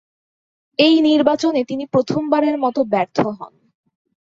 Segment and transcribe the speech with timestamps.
[0.79, 3.53] এই নির্বাচনে তিনি প্রথমবারের মত ব্যর্থ হন।